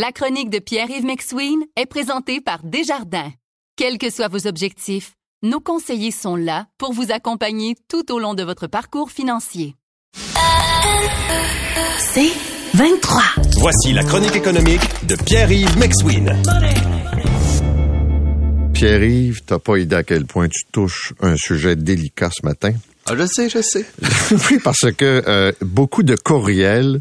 [0.00, 3.32] La chronique de Pierre-Yves McSween est présentée par Desjardins.
[3.74, 8.34] Quels que soient vos objectifs, nos conseillers sont là pour vous accompagner tout au long
[8.34, 9.74] de votre parcours financier.
[11.98, 12.30] C'est
[12.74, 13.22] 23.
[13.56, 16.32] Voici la chronique économique de Pierre-Yves McSween.
[18.74, 22.70] Pierre-Yves, t'as pas idée à quel point tu touches un sujet délicat ce matin?
[23.06, 23.84] Ah, je sais, je sais.
[24.48, 27.00] oui, parce que euh, beaucoup de courriels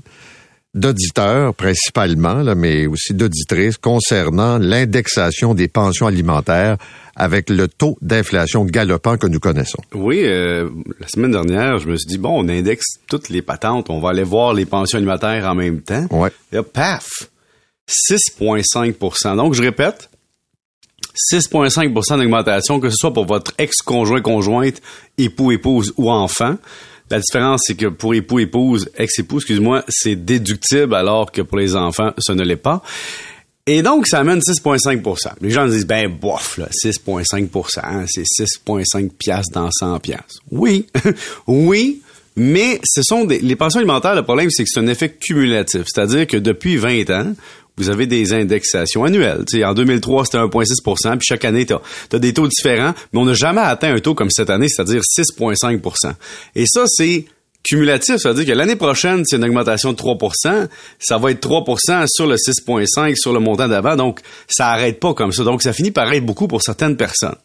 [0.73, 6.77] d'auditeurs principalement, là, mais aussi d'auditrices concernant l'indexation des pensions alimentaires
[7.15, 9.81] avec le taux d'inflation galopant que nous connaissons.
[9.93, 10.69] Oui, euh,
[10.99, 14.09] la semaine dernière, je me suis dit, bon, on indexe toutes les patentes, on va
[14.09, 16.05] aller voir les pensions alimentaires en même temps.
[16.11, 16.29] Ouais.
[16.51, 17.07] Et là, paf!
[17.89, 20.09] 6,5% Donc, je répète,
[21.33, 24.81] 6,5% d'augmentation, que ce soit pour votre ex-conjoint, conjointe,
[25.17, 26.57] époux, épouse ou enfant.
[27.09, 31.75] La différence, c'est que pour époux, épouse, ex-époux, excuse-moi, c'est déductible alors que pour les
[31.75, 32.81] enfants, ce ne l'est pas.
[33.65, 39.09] Et donc, ça amène 6,5% Les gens disent, ben, bof, là, 6,5% hein, c'est 6,5
[39.09, 40.41] piastres dans 100 piastres.
[40.51, 40.87] Oui,
[41.47, 42.01] oui,
[42.37, 45.83] mais ce sont des, les pensions alimentaires, le problème, c'est que c'est un effet cumulatif.
[45.85, 47.33] C'est-à-dire que depuis 20 ans,
[47.77, 49.45] vous avez des indexations annuelles.
[49.63, 53.33] en 2003, c'était 1,6% puis chaque année, tu as, des taux différents, mais on n'a
[53.33, 56.13] jamais atteint un taux comme cette année, c'est-à-dire 6,5%
[56.55, 57.25] Et ça, c'est
[57.63, 60.67] cumulatif, ça veut dire que l'année prochaine, c'est une augmentation de 3%
[60.99, 65.13] ça va être 3% sur le 6,5 sur le montant d'avant, donc ça arrête pas
[65.13, 65.43] comme ça.
[65.43, 67.35] Donc ça finit par être beaucoup pour certaines personnes.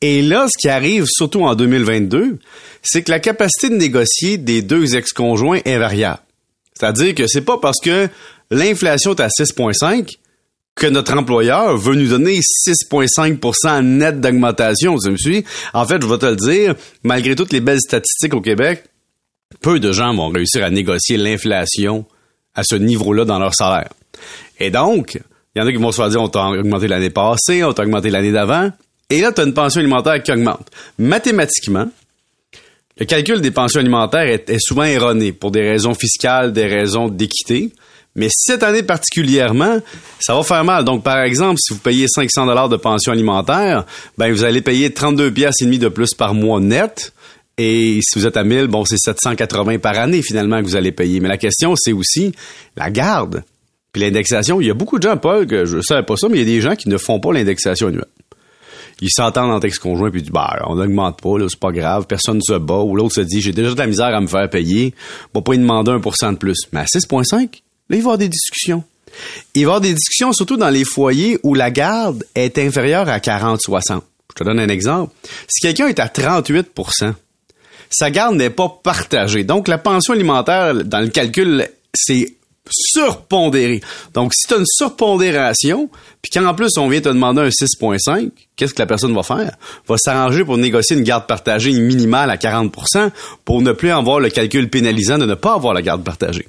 [0.00, 2.38] Et là, ce qui arrive, surtout en 2022,
[2.82, 6.18] c'est que la capacité de négocier des deux ex-conjoints est variable.
[6.74, 8.08] C'est-à-dire que c'est pas parce que
[8.52, 10.16] l'inflation est à 6,5
[10.74, 14.96] que notre employeur veut nous donner 6,5% net d'augmentation.
[14.98, 15.44] Tu me suis?
[15.74, 18.84] En fait, je vais te le dire, malgré toutes les belles statistiques au Québec,
[19.60, 22.06] peu de gens vont réussir à négocier l'inflation
[22.54, 23.90] à ce niveau-là dans leur salaire.
[24.58, 25.20] Et donc,
[25.54, 27.82] il y en a qui vont se dire, on t'a augmenté l'année passée, on t'a
[27.82, 28.70] augmenté l'année d'avant,
[29.10, 30.70] et là, tu as une pension alimentaire qui augmente.
[30.98, 31.90] Mathématiquement,
[32.98, 37.72] le calcul des pensions alimentaires est souvent erroné pour des raisons fiscales, des raisons d'équité.
[38.14, 39.78] Mais cette année particulièrement,
[40.20, 40.84] ça va faire mal.
[40.84, 43.86] Donc, par exemple, si vous payez 500 dollars de pension alimentaire,
[44.18, 47.12] ben, vous allez payer 32 pièces et demi de plus par mois net.
[47.58, 50.92] Et si vous êtes à 1000, bon, c'est 780 par année finalement que vous allez
[50.92, 51.20] payer.
[51.20, 52.32] Mais la question, c'est aussi
[52.76, 53.44] la garde.
[53.92, 56.28] Puis l'indexation, il y a beaucoup de gens, Paul, que je ne savais pas ça,
[56.28, 58.06] mais il y a des gens qui ne font pas l'indexation annuelle.
[59.02, 62.06] Ils s'entendent en ex-conjoint puis ils disent, bah, on n'augmente pas, là, c'est pas grave,
[62.06, 62.78] personne ne se bat.
[62.78, 64.94] Ou l'autre se dit, j'ai déjà de la misère à me faire payer,
[65.34, 66.56] on va pas y demander 1% de plus.
[66.72, 68.84] Mais à 6,5, Là, il va y avoir des discussions.
[69.54, 73.08] Il va y avoir des discussions surtout dans les foyers où la garde est inférieure
[73.08, 74.00] à 40-60.
[74.30, 75.14] Je te donne un exemple.
[75.48, 77.14] Si quelqu'un est à 38%
[77.92, 79.44] sa garde n'est pas partagée.
[79.44, 82.34] Donc, la pension alimentaire, dans le calcul, c'est
[82.70, 83.80] surpondéré.
[84.14, 85.90] Donc, si tu as une surpondération,
[86.22, 89.56] puis qu'en plus, on vient te demander un 6,5, qu'est-ce que la personne va faire?
[89.86, 93.10] Va s'arranger pour négocier une garde partagée minimale à 40%
[93.44, 96.48] pour ne plus avoir le calcul pénalisant de ne pas avoir la garde partagée.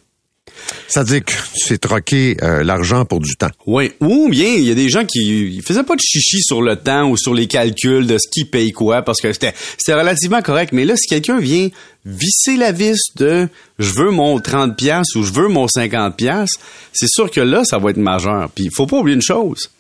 [0.88, 3.50] Ça veut dire que c'est troquer euh, l'argent pour du temps.
[3.66, 3.92] Oui.
[4.00, 7.10] Ou bien, il y a des gens qui faisaient pas de chichi sur le temps
[7.10, 10.72] ou sur les calculs de ce qui paye quoi parce que c'était, c'était relativement correct.
[10.74, 11.70] Mais là, si quelqu'un vient
[12.06, 13.48] visser la vis de
[13.80, 16.52] je veux mon 30 pièces ou je veux mon 50 pièces,
[16.92, 18.50] c'est sûr que là, ça va être majeur.
[18.54, 19.72] Puis, il faut pas oublier une chose.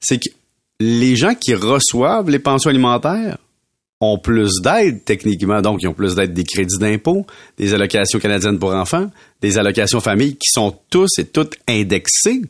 [0.00, 0.28] C'est que
[0.80, 3.38] les gens qui reçoivent les pensions alimentaires
[4.00, 7.26] ont plus d'aide techniquement, donc ils ont plus d'aide des crédits d'impôt,
[7.56, 12.42] des allocations canadiennes pour enfants, des allocations familles qui sont tous et toutes indexées.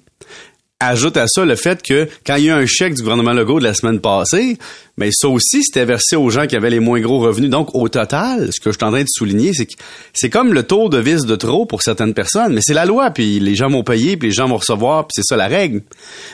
[0.78, 3.60] Ajoute à ça le fait que quand il y a un chèque du gouvernement Legault
[3.60, 4.58] de la semaine passée,
[4.98, 7.48] mais ça aussi c'était versé aux gens qui avaient les moins gros revenus.
[7.48, 9.72] Donc au total, ce que je suis en train de souligner, c'est que
[10.12, 13.10] c'est comme le tour de vis de trop pour certaines personnes, mais c'est la loi,
[13.10, 15.80] puis les gens vont payer, puis les gens vont recevoir, puis c'est ça la règle.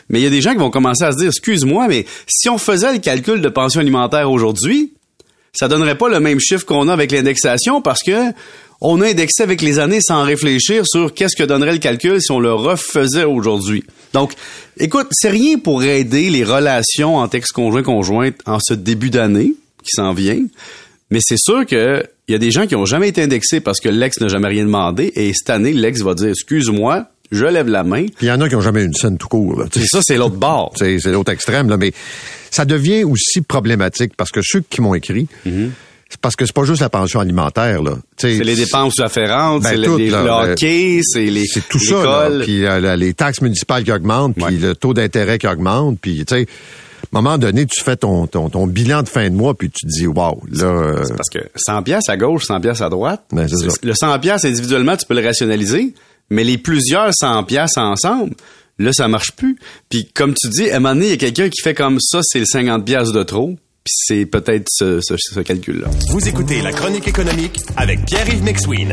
[0.08, 2.48] Mais il y a des gens qui vont commencer à se dire, excuse-moi, mais si
[2.48, 4.92] on faisait le calcul de pension alimentaire aujourd'hui,
[5.54, 8.32] ça donnerait pas le même chiffre qu'on a avec l'indexation parce que
[8.80, 12.32] on a indexé avec les années sans réfléchir sur qu'est-ce que donnerait le calcul si
[12.32, 13.84] on le refaisait aujourd'hui.
[14.12, 14.32] Donc,
[14.76, 19.54] écoute, c'est rien pour aider les relations entre ex-conjoints conjointes en ce début d'année
[19.84, 20.44] qui s'en vient,
[21.10, 23.78] mais c'est sûr que il y a des gens qui ont jamais été indexés parce
[23.78, 27.68] que l'ex n'a jamais rien demandé et cette année l'ex va dire excuse-moi, je lève
[27.68, 28.06] la main.
[28.06, 29.64] Puis il y en a qui ont jamais eu une scène tout court.
[29.74, 30.72] Et ça c'est l'autre bord.
[30.76, 31.92] C'est l'autre extrême là, mais
[32.50, 36.64] ça devient aussi problématique parce que ceux qui m'ont écrit, c'est parce que c'est pas
[36.64, 37.96] juste la pension alimentaire là.
[38.16, 42.66] C'est les dépenses afférentes, ben, c'est le euh, hockey, c'est les c'est tout ça puis
[42.66, 46.46] euh, les taxes municipales qui augmentent, puis le taux d'intérêt qui augmente, puis tu sais
[47.12, 49.70] à un moment donné, tu fais ton, ton, ton, bilan de fin de mois, puis
[49.70, 50.64] tu te dis, wow, là...
[50.64, 53.46] Euh, c'est parce que 100 pièces à gauche, 100 pièces à droite, ben,
[53.82, 55.92] le 100 pièces individuellement, tu peux le rationaliser,
[56.32, 58.34] mais les plusieurs 100 pièces ensemble,
[58.78, 59.56] Là, ça marche plus.
[59.88, 61.98] Puis comme tu dis, à un moment donné, il y a quelqu'un qui fait comme
[62.00, 63.54] ça, c'est le 50 pièces de trop.
[63.84, 65.88] Puis c'est peut-être ce, ce, calcul-là.
[66.10, 68.92] Vous écoutez La Chronique économique avec Pierre-Yves McSween.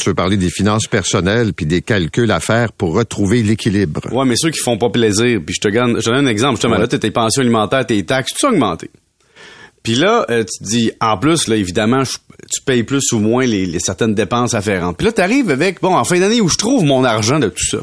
[0.00, 4.00] Tu veux parler des finances personnelles puis des calculs à faire pour retrouver l'équilibre.
[4.12, 5.40] Ouais, mais ceux qui font pas plaisir.
[5.46, 6.56] Puis je te donne, je te donne un exemple.
[6.56, 6.80] Justement, Ouais.
[6.80, 8.90] là, tes pensions alimentaires, tes taxes, tout ça augmenté.
[9.84, 12.16] Puis là, euh, tu te dis, en plus, là, évidemment, je-
[12.50, 14.96] tu payes plus ou moins les, les certaines dépenses afférentes.
[14.96, 17.64] Puis là, t'arrives avec, bon, en fin d'année où je trouve mon argent de tout
[17.64, 17.78] ça.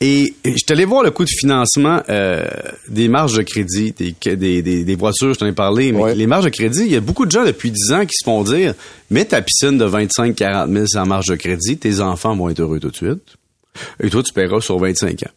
[0.00, 2.44] Et je suis allé voir le coût de financement euh,
[2.88, 6.14] des marges de crédit, des, des, des, des voitures, je t'en ai parlé, mais Ouais.
[6.14, 8.24] les marges de crédit, il y a beaucoup de gens depuis 10 ans qui se
[8.24, 8.74] font dire,
[9.10, 12.80] mets ta piscine de 25-40 000 sans marge de crédit, tes enfants vont être heureux
[12.80, 13.36] tout de suite.
[14.02, 15.30] Et toi, tu paieras sur 25 ans.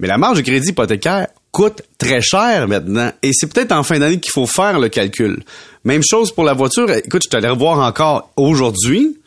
[0.00, 3.10] Mais la marge de crédit hypothécaire coûte très cher maintenant.
[3.22, 5.42] Et c'est peut-être en fin d'année qu'il faut faire le calcul.
[5.84, 6.88] Même chose pour la voiture.
[6.92, 9.18] Écoute, je t'allais revoir encore aujourd'hui.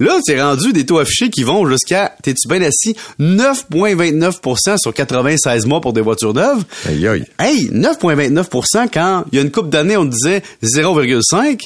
[0.00, 5.66] Là, c'est rendu des taux affichés qui vont jusqu'à, t'es-tu bien assis, 9,29% sur 96
[5.66, 6.64] mois pour des voitures neuves.
[6.86, 7.24] Aïe, aïe.
[7.40, 11.64] Hey, 9,29% quand il y a une couple d'années, on disait 0,5.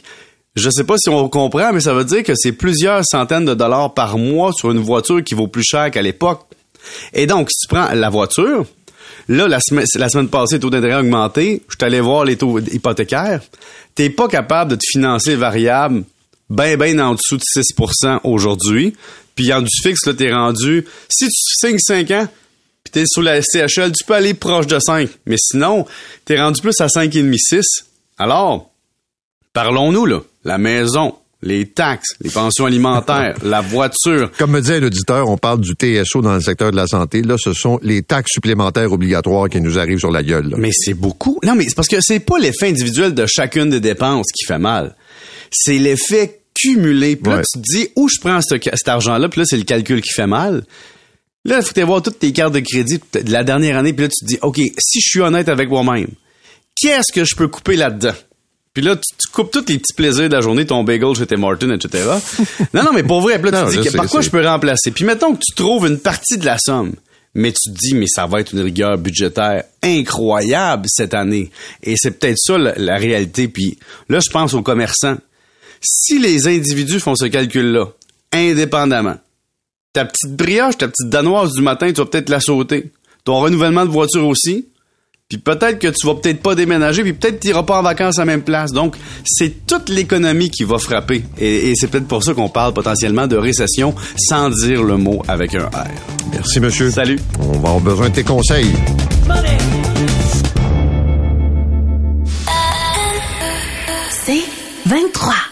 [0.57, 3.53] Je sais pas si on comprend, mais ça veut dire que c'est plusieurs centaines de
[3.53, 6.47] dollars par mois sur une voiture qui vaut plus cher qu'à l'époque.
[7.13, 8.65] Et donc, si tu prends la voiture,
[9.29, 11.63] là, la semaine, la semaine passée, le taux d'intérêt a augmenté.
[11.69, 13.43] Je suis allé voir les taux hypothécaires.
[13.95, 16.05] T'es pas capable de te financer variable
[16.53, 18.95] ben, ben en dessous de 6% aujourd'hui.
[19.35, 20.85] Puis en du fixe, là, t'es rendu...
[21.09, 22.29] Si tu signes 5 ans,
[22.85, 25.09] puis t'es sur la CHL, tu peux aller proche de 5.
[25.27, 25.87] Mais sinon,
[26.25, 27.65] t'es rendu plus à 5,5, 6.
[28.19, 28.71] Alors,
[29.53, 30.21] parlons-nous, là.
[30.45, 34.31] La maison, les taxes, les pensions alimentaires, la voiture.
[34.37, 37.23] Comme me disait l'auditeur, on parle du TSO dans le secteur de la santé.
[37.23, 40.51] Là, ce sont les taxes supplémentaires obligatoires qui nous arrivent sur la gueule.
[40.51, 40.57] là.
[40.59, 41.39] Mais c'est beaucoup.
[41.45, 44.59] Non, mais c'est parce que c'est pas l'effet individuel de chacune des dépenses qui fait
[44.59, 44.97] mal.
[45.51, 47.17] C'est l'effet cumulé.
[47.17, 47.43] Puis là, Ouais.
[47.53, 50.11] tu te dis où je prends ce- cet argent-là, puis là, c'est le calcul qui
[50.13, 50.65] fait mal.
[51.45, 54.05] Là, il faut que voir toutes tes cartes de crédit de la dernière année, puis
[54.05, 56.09] là, tu te dis, OK, si je suis honnête avec moi-même,
[56.81, 58.15] qu'est-ce que je peux couper là-dedans?
[58.75, 61.27] Puis là, tu, tu coupes tous les petits plaisirs de la journée, ton bagel chez
[61.27, 62.05] Tim Martin, etc.
[62.75, 64.43] non, non, mais pour vrai, puis là, Non, tu te dis, par quoi je peux
[64.47, 64.91] remplacer?
[64.93, 66.95] Puis mettons que tu trouves une partie de la somme,
[67.35, 71.51] mais tu te dis, mais ça va être une rigueur budgétaire incroyable cette année.
[71.83, 73.49] Et c'est peut-être ça la, la réalité.
[73.49, 73.79] Puis
[74.09, 75.17] là, je pense aux commerçants.
[75.83, 77.89] Si les individus font ce calcul-là,
[78.33, 79.17] indépendamment,
[79.93, 82.93] ta petite brioche, ta petite danoise du matin, tu vas peut-être la sauter.
[83.25, 84.67] Ton renouvellement de voiture aussi.
[85.29, 87.83] Puis peut-être que tu vas peut-être pas déménager, puis peut-être que tu iras pas en
[87.83, 88.71] vacances à la même place.
[88.73, 91.25] Donc, c'est toute l'économie qui va frapper.
[91.39, 95.23] Et, et c'est peut-être pour ça qu'on parle potentiellement de récession sans dire le mot
[95.29, 95.89] avec un R.
[96.33, 96.91] Merci, monsieur.
[96.91, 97.19] Salut.
[97.41, 98.73] On va avoir besoin de tes conseils.
[104.25, 104.43] C'est
[104.87, 105.52] 23.